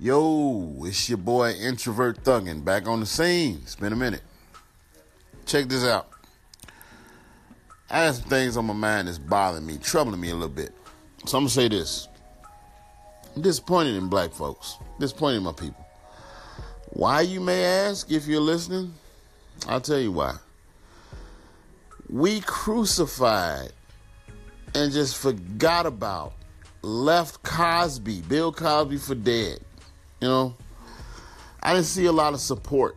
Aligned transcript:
Yo, 0.00 0.84
it's 0.84 1.08
your 1.08 1.18
boy 1.18 1.50
Introvert 1.54 2.22
Thuggin 2.22 2.64
back 2.64 2.86
on 2.86 3.00
the 3.00 3.06
scene. 3.06 3.58
It's 3.64 3.74
been 3.74 3.92
a 3.92 3.96
minute. 3.96 4.22
Check 5.44 5.66
this 5.66 5.84
out. 5.84 6.08
I 7.90 8.04
have 8.04 8.14
some 8.14 8.28
things 8.28 8.56
on 8.56 8.66
my 8.66 8.74
mind 8.74 9.08
that's 9.08 9.18
bothering 9.18 9.66
me, 9.66 9.76
troubling 9.78 10.20
me 10.20 10.30
a 10.30 10.34
little 10.34 10.54
bit. 10.54 10.72
So 11.26 11.36
I'm 11.36 11.42
gonna 11.42 11.50
say 11.50 11.66
this. 11.66 12.06
I'm 13.34 13.42
disappointed 13.42 13.96
in 13.96 14.06
black 14.06 14.30
folks. 14.30 14.76
Disappointed 15.00 15.38
in 15.38 15.42
my 15.42 15.52
people. 15.52 15.84
Why 16.90 17.22
you 17.22 17.40
may 17.40 17.64
ask 17.64 18.08
if 18.08 18.28
you're 18.28 18.40
listening? 18.40 18.94
I'll 19.68 19.80
tell 19.80 19.98
you 19.98 20.12
why. 20.12 20.36
We 22.08 22.40
crucified 22.42 23.72
and 24.76 24.92
just 24.92 25.16
forgot 25.16 25.86
about, 25.86 26.34
left 26.82 27.42
Cosby, 27.42 28.20
Bill 28.28 28.52
Cosby 28.52 28.98
for 28.98 29.16
dead. 29.16 29.58
You 30.20 30.28
know, 30.28 30.54
I 31.62 31.74
didn't 31.74 31.86
see 31.86 32.06
a 32.06 32.12
lot 32.12 32.34
of 32.34 32.40
support. 32.40 32.96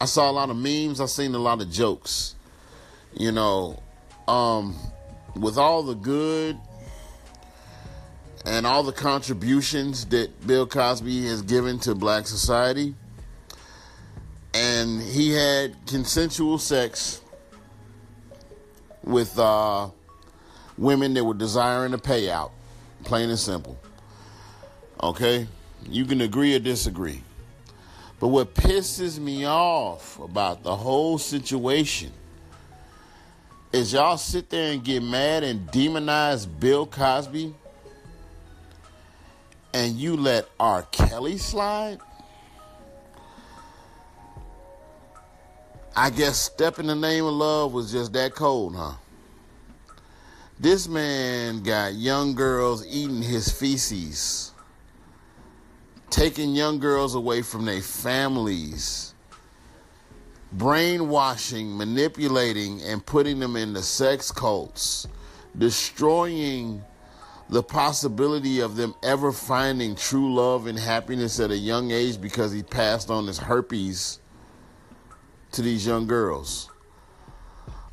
I 0.00 0.06
saw 0.06 0.30
a 0.30 0.32
lot 0.32 0.50
of 0.50 0.56
memes. 0.56 1.00
I 1.00 1.06
seen 1.06 1.34
a 1.34 1.38
lot 1.38 1.60
of 1.60 1.70
jokes. 1.70 2.34
You 3.14 3.32
know, 3.32 3.82
um, 4.26 4.76
with 5.34 5.56
all 5.56 5.82
the 5.82 5.94
good 5.94 6.58
and 8.44 8.66
all 8.66 8.82
the 8.82 8.92
contributions 8.92 10.06
that 10.06 10.46
Bill 10.46 10.66
Cosby 10.66 11.26
has 11.26 11.42
given 11.42 11.78
to 11.80 11.94
black 11.94 12.26
society, 12.26 12.94
and 14.54 15.00
he 15.00 15.32
had 15.32 15.76
consensual 15.86 16.58
sex 16.58 17.20
with 19.04 19.38
uh, 19.38 19.88
women 20.76 21.14
that 21.14 21.24
were 21.24 21.34
desiring 21.34 21.94
a 21.94 21.98
payout, 21.98 22.50
plain 23.04 23.28
and 23.30 23.38
simple. 23.38 23.78
Okay? 25.02 25.46
You 25.86 26.04
can 26.04 26.20
agree 26.20 26.54
or 26.54 26.58
disagree. 26.58 27.22
But 28.20 28.28
what 28.28 28.54
pisses 28.54 29.18
me 29.18 29.46
off 29.46 30.18
about 30.18 30.62
the 30.62 30.74
whole 30.74 31.18
situation 31.18 32.12
is 33.72 33.92
y'all 33.92 34.16
sit 34.16 34.50
there 34.50 34.72
and 34.72 34.82
get 34.82 35.02
mad 35.02 35.44
and 35.44 35.68
demonize 35.68 36.48
Bill 36.58 36.86
Cosby 36.86 37.54
and 39.72 39.94
you 39.94 40.16
let 40.16 40.48
R. 40.58 40.82
Kelly 40.90 41.38
slide? 41.38 41.98
I 45.94 46.10
guess 46.10 46.38
Step 46.38 46.78
in 46.78 46.86
the 46.86 46.94
Name 46.94 47.24
of 47.24 47.34
Love 47.34 47.72
was 47.72 47.92
just 47.92 48.12
that 48.12 48.34
cold, 48.34 48.74
huh? 48.76 48.94
This 50.58 50.88
man 50.88 51.62
got 51.62 51.94
young 51.94 52.34
girls 52.34 52.86
eating 52.86 53.22
his 53.22 53.50
feces 53.50 54.52
taking 56.18 56.52
young 56.52 56.80
girls 56.80 57.14
away 57.14 57.42
from 57.42 57.64
their 57.64 57.80
families, 57.80 59.14
brainwashing, 60.50 61.76
manipulating, 61.76 62.82
and 62.82 63.06
putting 63.06 63.38
them 63.38 63.54
into 63.54 63.80
sex 63.80 64.32
cults, 64.32 65.06
destroying 65.56 66.82
the 67.50 67.62
possibility 67.62 68.58
of 68.58 68.74
them 68.74 68.96
ever 69.04 69.30
finding 69.30 69.94
true 69.94 70.34
love 70.34 70.66
and 70.66 70.76
happiness 70.76 71.38
at 71.38 71.52
a 71.52 71.56
young 71.56 71.92
age 71.92 72.20
because 72.20 72.50
he 72.50 72.64
passed 72.64 73.10
on 73.10 73.24
his 73.24 73.38
herpes 73.38 74.18
to 75.52 75.62
these 75.62 75.86
young 75.86 76.08
girls. 76.08 76.68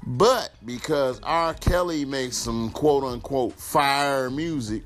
But 0.03 0.49
because 0.65 1.19
R. 1.21 1.53
Kelly 1.53 2.05
makes 2.05 2.37
some 2.37 2.71
quote 2.71 3.03
unquote 3.03 3.53
fire 3.53 4.31
music, 4.31 4.81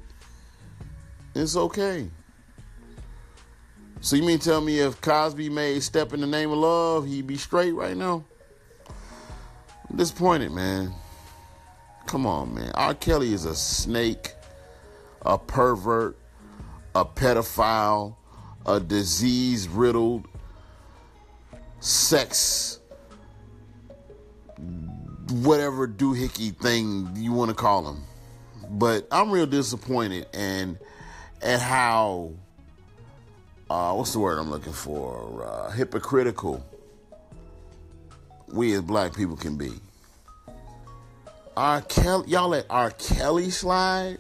it's 1.34 1.56
okay. 1.56 2.10
So 4.02 4.16
you 4.16 4.24
mean 4.24 4.40
tell 4.40 4.62
me 4.62 4.80
if 4.80 5.02
Cosby 5.02 5.50
made 5.50 5.84
Step 5.84 6.14
in 6.14 6.22
the 6.22 6.28
Name 6.28 6.52
of 6.52 6.58
Love, 6.58 7.06
he'd 7.06 7.28
be 7.28 7.36
straight 7.36 7.74
right 7.74 7.98
now? 7.98 8.24
I'm 9.90 9.98
disappointed, 9.98 10.52
man. 10.52 10.94
Come 12.06 12.26
on, 12.26 12.56
man. 12.56 12.72
R. 12.76 12.94
Kelly 12.94 13.34
is 13.34 13.44
a 13.44 13.56
snake, 13.56 14.34
a 15.24 15.38
pervert, 15.38 16.18
a 16.96 17.04
pedophile, 17.04 18.16
a 18.66 18.80
disease 18.80 19.68
riddled, 19.68 20.26
sex, 21.82 22.80
whatever 25.30 25.88
doohickey 25.88 26.56
thing 26.56 27.10
you 27.16 27.34
want 27.34 27.50
to 27.50 27.56
call 27.56 27.90
him. 27.90 28.04
But 28.70 29.08
I'm 29.12 29.30
real 29.30 29.46
disappointed 29.46 30.28
and 30.34 30.78
at 31.42 31.60
how 31.60 32.34
uh, 33.70 33.94
what's 33.94 34.14
the 34.14 34.20
word 34.20 34.40
I'm 34.40 34.50
looking 34.50 34.74
for? 34.74 35.46
Uh, 35.46 35.72
hypocritical 35.72 36.66
we 38.52 38.74
as 38.74 38.82
black 38.82 39.16
people 39.16 39.36
can 39.36 39.58
be. 39.58 39.72
R. 41.56 41.82
Kelly, 41.82 42.30
y'all 42.30 42.50
let 42.50 42.66
R. 42.70 42.92
Kelly 42.92 43.50
slide? 43.50 44.18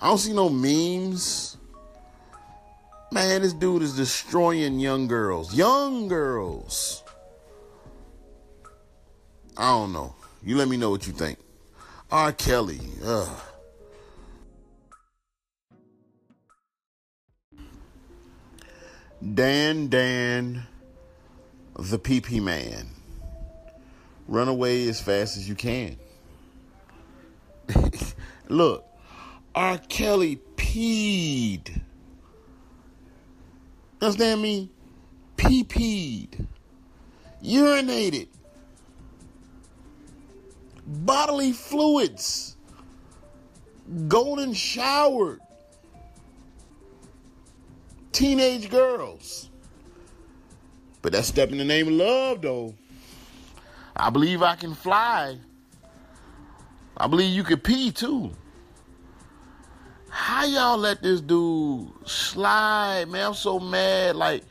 I 0.00 0.08
don't 0.08 0.18
see 0.18 0.32
no 0.32 0.48
memes. 0.48 1.56
Man, 3.12 3.42
this 3.42 3.52
dude 3.52 3.82
is 3.82 3.96
destroying 3.96 4.80
young 4.80 5.06
girls. 5.06 5.54
Young 5.54 6.08
girls. 6.08 7.02
I 9.56 9.70
don't 9.70 9.92
know. 9.92 10.14
You 10.42 10.56
let 10.56 10.68
me 10.68 10.76
know 10.76 10.90
what 10.90 11.06
you 11.06 11.12
think. 11.12 11.38
R. 12.10 12.32
Kelly. 12.32 12.80
Ugh. 13.04 13.40
Dan 19.32 19.88
Dan, 19.88 20.66
the 21.78 21.98
PP 21.98 22.42
man. 22.42 22.88
Run 24.28 24.48
away 24.48 24.86
as 24.86 25.00
fast 25.00 25.38
as 25.38 25.48
you 25.48 25.54
can. 25.54 25.96
Look, 28.48 28.84
R. 29.54 29.78
Kelly 29.88 30.40
peed. 30.56 31.80
Understand 34.02 34.42
me? 34.42 34.70
Pee 35.38 35.64
peed. 35.64 36.46
Urinated. 37.42 38.28
Bodily 40.86 41.52
fluids. 41.52 42.56
Golden 44.06 44.52
showered 44.52 45.40
teenage 48.14 48.70
girls. 48.70 49.50
But 51.02 51.12
that 51.12 51.26
step 51.26 51.50
in 51.50 51.58
the 51.58 51.64
name 51.64 51.88
of 51.88 51.94
love, 51.94 52.40
though. 52.40 52.74
I 53.94 54.08
believe 54.08 54.42
I 54.42 54.56
can 54.56 54.74
fly. 54.74 55.36
I 56.96 57.06
believe 57.06 57.34
you 57.34 57.44
can 57.44 57.58
pee 57.58 57.90
too. 57.90 58.32
How 60.08 60.44
y'all 60.46 60.78
let 60.78 61.02
this 61.02 61.20
dude 61.20 61.88
slide, 62.08 63.08
man? 63.08 63.26
I'm 63.26 63.34
so 63.34 63.58
mad. 63.58 64.16
Like, 64.16 64.44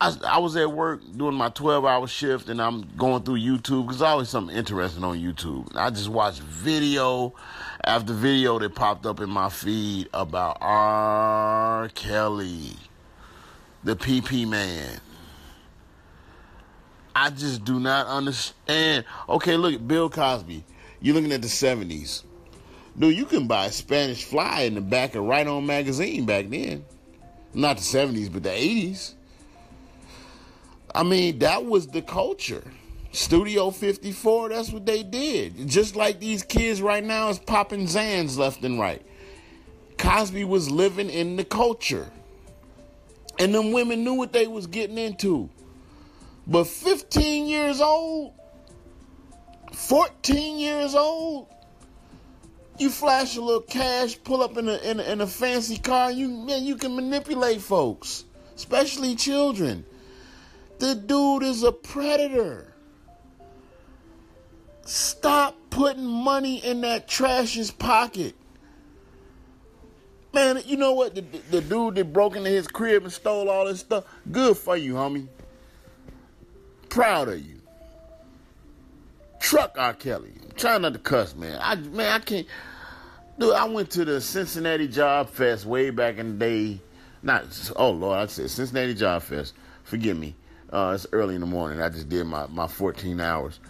I, 0.00 0.16
I 0.26 0.38
was 0.38 0.56
at 0.56 0.70
work 0.70 1.00
doing 1.16 1.34
my 1.34 1.50
12 1.50 1.84
hour 1.84 2.06
shift 2.06 2.48
and 2.48 2.60
I'm 2.60 2.88
going 2.96 3.22
through 3.22 3.38
YouTube 3.38 3.86
because 3.86 4.02
always 4.02 4.30
something 4.30 4.56
interesting 4.56 5.04
on 5.04 5.18
YouTube. 5.18 5.74
I 5.76 5.90
just 5.90 6.08
watched 6.08 6.40
video 6.40 7.34
after 7.86 8.12
video 8.12 8.58
that 8.58 8.74
popped 8.74 9.06
up 9.06 9.20
in 9.20 9.30
my 9.30 9.48
feed 9.48 10.08
about 10.14 10.58
R. 10.60 11.88
Kelly, 11.94 12.72
the 13.82 13.94
PP 13.94 14.48
man. 14.48 15.00
I 17.14 17.30
just 17.30 17.64
do 17.64 17.78
not 17.78 18.06
understand. 18.06 19.04
Okay, 19.28 19.56
look, 19.56 19.86
Bill 19.86 20.10
Cosby. 20.10 20.64
You're 21.00 21.14
looking 21.14 21.32
at 21.32 21.42
the 21.42 21.48
70s. 21.48 22.24
Dude, 22.98 23.16
you 23.16 23.24
can 23.26 23.46
buy 23.46 23.70
Spanish 23.70 24.24
Fly 24.24 24.62
in 24.62 24.74
the 24.74 24.80
back 24.80 25.14
of 25.14 25.24
Right 25.24 25.46
On 25.46 25.64
magazine 25.64 26.24
back 26.24 26.48
then. 26.48 26.84
Not 27.52 27.76
the 27.76 27.82
70s, 27.82 28.32
but 28.32 28.42
the 28.42 28.50
80s. 28.50 29.14
I 30.94 31.02
mean, 31.02 31.38
that 31.40 31.64
was 31.64 31.88
the 31.88 32.02
culture. 32.02 32.64
Studio 33.14 33.70
54, 33.70 34.48
that's 34.48 34.72
what 34.72 34.84
they 34.84 35.04
did. 35.04 35.68
Just 35.68 35.94
like 35.94 36.18
these 36.18 36.42
kids 36.42 36.82
right 36.82 37.04
now 37.04 37.28
is 37.28 37.38
popping 37.38 37.86
Zans 37.86 38.36
left 38.36 38.64
and 38.64 38.80
right. 38.80 39.06
Cosby 39.98 40.42
was 40.44 40.68
living 40.68 41.10
in 41.10 41.36
the 41.36 41.44
culture. 41.44 42.10
And 43.38 43.54
them 43.54 43.70
women 43.70 44.02
knew 44.02 44.14
what 44.14 44.32
they 44.32 44.48
was 44.48 44.66
getting 44.66 44.98
into. 44.98 45.48
But 46.48 46.66
15 46.66 47.46
years 47.46 47.80
old, 47.80 48.32
14 49.72 50.58
years 50.58 50.96
old, 50.96 51.46
you 52.78 52.90
flash 52.90 53.36
a 53.36 53.40
little 53.40 53.60
cash, 53.60 54.18
pull 54.24 54.42
up 54.42 54.56
in 54.56 54.68
a, 54.68 54.76
in 54.78 54.98
a, 54.98 55.02
in 55.04 55.20
a 55.20 55.26
fancy 55.28 55.78
car, 55.78 56.10
you 56.10 56.28
man, 56.28 56.64
you 56.64 56.74
can 56.74 56.96
manipulate 56.96 57.60
folks, 57.60 58.24
especially 58.56 59.14
children. 59.14 59.84
The 60.80 60.96
dude 60.96 61.44
is 61.44 61.62
a 61.62 61.70
predator. 61.70 62.73
Stop 64.84 65.56
putting 65.70 66.04
money 66.04 66.58
in 66.58 66.82
that 66.82 67.08
trash's 67.08 67.70
pocket. 67.70 68.34
Man, 70.32 70.60
you 70.66 70.76
know 70.76 70.92
what? 70.92 71.14
The, 71.14 71.20
the, 71.50 71.60
dude 71.60 71.94
that 71.94 72.12
broke 72.12 72.34
into 72.36 72.50
his 72.50 72.66
crib 72.66 73.04
and 73.04 73.12
stole 73.12 73.48
all 73.48 73.66
this 73.66 73.80
stuff, 73.80 74.04
good 74.30 74.56
for 74.56 74.76
you, 74.76 74.94
homie. 74.94 75.28
Proud 76.88 77.28
of 77.28 77.40
you. 77.40 77.60
Truck 79.40 79.76
R. 79.78 79.94
Kelly. 79.94 80.32
Try 80.56 80.78
not 80.78 80.92
to 80.92 80.98
cuss, 80.98 81.34
man. 81.34 81.58
I 81.60 81.76
man, 81.76 82.12
I 82.12 82.18
can't. 82.18 82.46
Dude, 83.38 83.54
I 83.54 83.64
went 83.66 83.90
to 83.90 84.04
the 84.04 84.20
Cincinnati 84.20 84.88
Job 84.88 85.30
Fest 85.30 85.66
way 85.66 85.90
back 85.90 86.18
in 86.18 86.38
the 86.38 86.44
day. 86.44 86.80
Not 87.22 87.72
oh 87.76 87.90
Lord, 87.90 88.18
I 88.18 88.26
said 88.26 88.50
Cincinnati 88.50 88.94
Job 88.94 89.22
Fest. 89.22 89.54
Forgive 89.82 90.16
me. 90.16 90.34
Uh, 90.72 90.92
it's 90.94 91.06
early 91.12 91.34
in 91.34 91.40
the 91.40 91.46
morning. 91.46 91.80
I 91.80 91.88
just 91.88 92.08
did 92.08 92.24
my, 92.24 92.46
my 92.46 92.66
14 92.66 93.20
hours. 93.20 93.60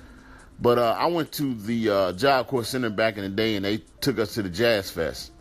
But 0.60 0.78
uh, 0.78 0.96
I 0.98 1.06
went 1.06 1.32
to 1.32 1.54
the 1.54 1.90
uh, 1.90 2.12
Job 2.12 2.46
Corps 2.46 2.64
Center 2.64 2.90
back 2.90 3.16
in 3.16 3.22
the 3.22 3.28
day, 3.28 3.56
and 3.56 3.64
they 3.64 3.78
took 4.00 4.18
us 4.18 4.34
to 4.34 4.42
the 4.42 4.48
Jazz 4.48 4.90
Fest. 4.90 5.32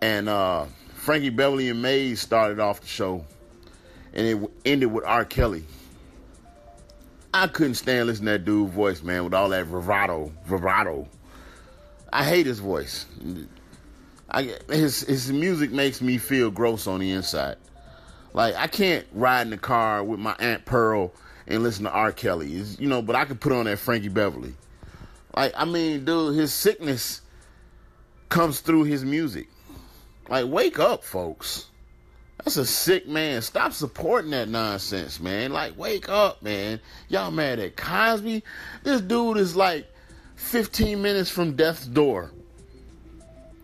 And 0.00 0.28
uh, 0.28 0.66
Frankie 0.94 1.30
Beverly 1.30 1.68
and 1.68 1.82
Maze 1.82 2.20
started 2.20 2.58
off 2.58 2.80
the 2.80 2.86
show, 2.86 3.24
and 4.12 4.26
it 4.26 4.50
ended 4.64 4.92
with 4.92 5.04
R. 5.04 5.24
Kelly. 5.24 5.64
I 7.34 7.46
couldn't 7.46 7.74
stand 7.74 8.06
listening 8.06 8.26
to 8.26 8.32
that 8.32 8.44
dude's 8.44 8.74
voice, 8.74 9.02
man, 9.02 9.24
with 9.24 9.34
all 9.34 9.48
that 9.50 9.66
vibrato, 9.66 10.32
vibrato. 10.44 11.08
I 12.12 12.24
hate 12.24 12.46
his 12.46 12.58
voice. 12.58 13.06
I, 14.30 14.54
his 14.68 15.00
his 15.00 15.32
music 15.32 15.72
makes 15.72 16.00
me 16.02 16.18
feel 16.18 16.50
gross 16.50 16.86
on 16.86 17.00
the 17.00 17.10
inside. 17.10 17.56
Like 18.34 18.54
I 18.56 18.66
can't 18.66 19.06
ride 19.12 19.42
in 19.42 19.50
the 19.50 19.58
car 19.58 20.04
with 20.04 20.20
my 20.20 20.34
aunt 20.38 20.64
Pearl 20.64 21.12
and 21.46 21.62
listen 21.62 21.84
to 21.84 21.90
R. 21.90 22.12
Kelly, 22.12 22.54
it's, 22.54 22.78
you 22.78 22.88
know, 22.88 23.02
but 23.02 23.16
I 23.16 23.24
could 23.24 23.40
put 23.40 23.52
on 23.52 23.64
that 23.66 23.78
Frankie 23.78 24.08
Beverly. 24.08 24.54
Like 25.36 25.52
I 25.56 25.64
mean, 25.64 26.04
dude, 26.04 26.34
his 26.34 26.52
sickness 26.52 27.22
comes 28.28 28.60
through 28.60 28.84
his 28.84 29.04
music. 29.04 29.48
Like 30.28 30.46
wake 30.46 30.78
up, 30.78 31.04
folks. 31.04 31.66
That's 32.44 32.56
a 32.56 32.66
sick 32.66 33.06
man. 33.06 33.40
Stop 33.42 33.72
supporting 33.72 34.32
that 34.32 34.48
nonsense, 34.48 35.20
man. 35.20 35.52
Like, 35.52 35.78
wake 35.78 36.08
up, 36.08 36.42
man. 36.42 36.80
Y'all 37.08 37.30
mad 37.30 37.60
at 37.60 37.76
Cosby? 37.76 38.42
This 38.82 39.00
dude 39.00 39.36
is 39.36 39.54
like 39.54 39.86
15 40.36 41.00
minutes 41.00 41.30
from 41.30 41.54
death's 41.54 41.86
door. 41.86 42.32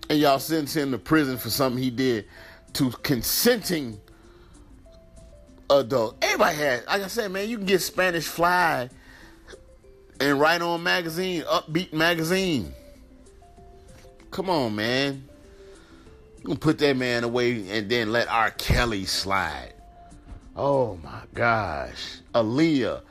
And 0.09 0.19
y'all 0.19 0.39
sentence 0.39 0.77
him 0.77 0.93
to 0.93 0.99
prison 0.99 1.39
for 1.39 1.51
something 1.51 1.83
he 1.83 1.91
did 1.91 2.27
to 2.75 2.91
consenting 2.91 4.01
adult. 5.71 6.17
Everybody 6.23 6.57
had, 6.57 6.87
like 6.87 7.03
I 7.03 7.07
said, 7.09 7.31
man, 7.31 7.49
you 7.49 7.57
can 7.57 7.67
get 7.67 7.81
Spanish 7.81 8.27
Fly 8.27 8.89
and 10.21 10.41
Right 10.41 10.61
On 10.61 10.83
Magazine, 10.83 11.43
Upbeat 11.43 11.93
Magazine. 11.93 12.73
Come 14.31 14.51
on, 14.51 14.75
man. 14.75 15.29
You 16.39 16.45
can 16.45 16.57
put 16.57 16.79
that 16.79 16.97
man 16.97 17.25
away 17.25 17.69
and 17.71 17.89
then 17.89 18.13
let 18.13 18.29
R. 18.29 18.51
Kelly 18.53 19.05
slide. 19.05 19.73
Oh 20.57 20.97
my 20.97 21.23
gosh. 21.35 22.19
Aaliyah. 22.35 23.03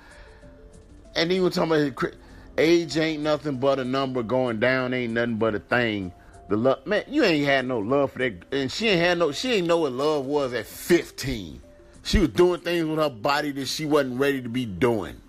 And 1.15 1.31
even 1.31 1.49
talking 1.51 1.87
about 1.87 2.13
age 2.57 2.97
ain't 2.97 3.23
nothing 3.23 3.57
but 3.57 3.79
a 3.79 3.83
number, 3.83 4.23
going 4.23 4.59
down 4.59 4.93
ain't 4.93 5.13
nothing 5.13 5.37
but 5.37 5.55
a 5.55 5.59
thing. 5.59 6.11
The 6.49 6.57
love 6.57 6.85
man, 6.85 7.03
you 7.07 7.23
ain't 7.23 7.45
had 7.45 7.65
no 7.65 7.79
love 7.79 8.13
for 8.13 8.19
that 8.19 8.43
and 8.51 8.71
she 8.71 8.87
ain't 8.87 9.01
had 9.01 9.17
no 9.17 9.31
she 9.31 9.53
ain't 9.53 9.67
know 9.67 9.79
what 9.79 9.91
love 9.91 10.25
was 10.25 10.53
at 10.53 10.65
15. 10.65 11.61
She 12.07 12.19
was 12.19 12.29
doing 12.29 12.61
things 12.61 12.85
with 12.85 12.99
her 12.99 13.09
body 13.09 13.51
that 13.51 13.67
she 13.67 13.85
wasn't 13.85 14.17
ready 14.17 14.41
to 14.41 14.47
be 14.47 14.65
doing. 14.65 15.19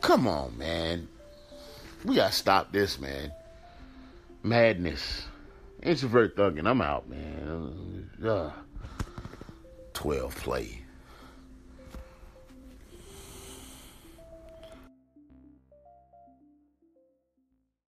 Come 0.00 0.26
on, 0.26 0.58
man. 0.58 1.06
We 2.04 2.16
gotta 2.16 2.32
stop 2.32 2.72
this, 2.72 2.98
man. 2.98 3.30
Madness. 4.42 5.28
Introvert 5.84 6.36
thugging. 6.36 6.68
I'm 6.68 6.80
out, 6.80 7.08
man. 7.08 8.10
Uh, 8.26 8.50
12 9.94 10.34
play. 10.34 10.82